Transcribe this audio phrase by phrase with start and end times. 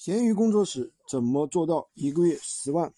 [0.00, 2.90] 闲鱼工作室怎么做到一个月十万？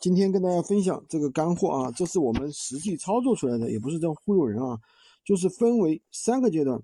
[0.00, 4.80] 今天跟大家分享这个干货啊，这是我们实际操作出来的，也不是在忽悠人啊，
[5.26, 6.82] 就是分为三个阶段。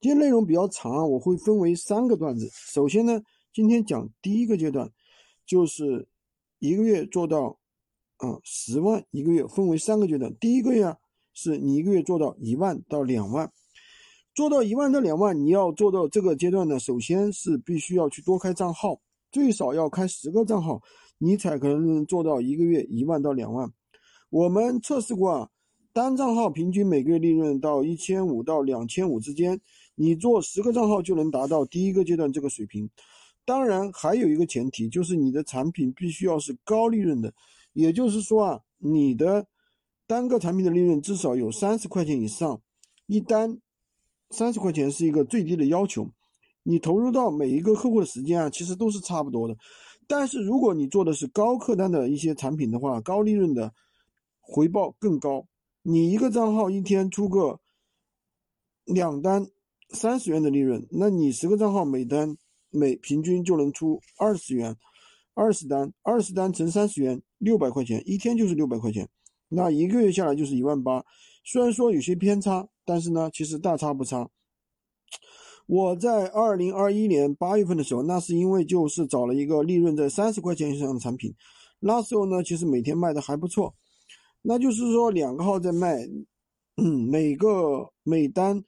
[0.00, 2.48] 今天内容比较长啊，我会分为三个段子。
[2.50, 3.20] 首先呢，
[3.52, 4.90] 今天讲第一个阶段，
[5.44, 6.08] 就是
[6.58, 7.58] 一个月做到
[8.16, 10.34] 啊十万一个月，分为三个阶段。
[10.36, 10.96] 第一个月啊
[11.34, 13.52] 是你一个月做到一万到两万。
[14.36, 19.00] 做到一万到两万，你要做到这个阶段呢，首先是必须要去多开账号，
[19.32, 20.78] 最少要开十个账号，
[21.16, 23.72] 你才可能做到一个月一万到两万。
[24.28, 25.48] 我们测试过啊，
[25.90, 29.58] 单账号平均每个月利润到一千五到两千五之间，
[29.94, 32.86] 你做十个账号就能达到第一个阶段这个水平。
[33.46, 37.32] 当然还有一个前提，就是你的产品必须要是高利润的，
[37.72, 39.46] 也就是说啊，你的
[40.06, 42.60] 单个产品的利润至少有三十块钱以上，
[43.06, 43.58] 一单。
[44.30, 46.10] 三十块钱是一个最低的要求，
[46.64, 49.56] 你投入到每一个客户的时间啊，其实都是差不多的。
[50.08, 53.72] 但是如果你做的是高客单的一些产品的话，高利润的
[54.40, 55.46] 回报更高。
[55.82, 57.60] 你一个账号一天出个
[58.84, 59.46] 两单
[59.90, 62.36] 三十元的利润，那你十个账号每单
[62.70, 64.76] 每平均就能出二十元，
[65.34, 69.08] 二十单二十单乘三十元，六百块钱一天就是六百块钱，
[69.48, 71.04] 那一个月下来就是一万八。
[71.44, 72.68] 虽然说有些偏差。
[72.86, 74.30] 但是呢，其实大差不差。
[75.66, 81.34] 我在二零二一年八月份的时候，那是因为就是找了一个利润在三十块钱以上的产品，
[81.80, 83.74] 那时候呢，其实每天卖的还不错。
[84.42, 86.08] 那就是说两个号在卖，
[86.76, 88.62] 嗯， 每个每单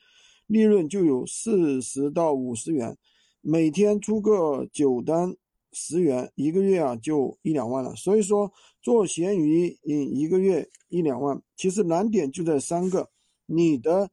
[0.48, 2.98] 利润就有四十到五十元，
[3.42, 5.32] 每天出个九单
[5.70, 7.94] 十元，一个月啊就一两万了。
[7.94, 13.08] 所以说做闲鱼，嗯，一个月一两万，其实难点就在三个。
[13.48, 14.10] 你的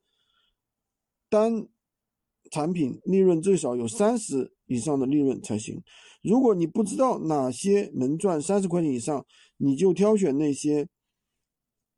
[1.30, 1.68] 单
[2.50, 5.84] 产品利润最少有三十以上的利润才行。
[6.24, 9.26] 如果你不知道哪些能赚三十块钱以上，
[9.58, 10.88] 你就挑选那些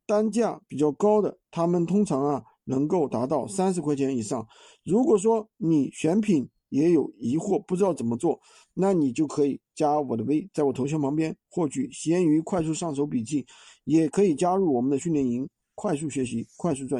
[0.06, 4.46] 单价比较高的，他们通常啊能够达到三十块钱以上。
[4.84, 8.40] 如果说你选品也有疑惑，不知道怎么做，
[8.74, 13.46] 那你就可以加我的微，在我头像旁边获取闲鱼快速上手笔记，
[13.84, 16.96] 也可以加入我们的训练营，快速学习，快速赚。